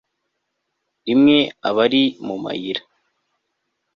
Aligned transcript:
Rimwe 1.05 1.37
aba 1.69 1.79
ari 1.85 2.03
mu 2.25 2.35
mayira 2.43 2.81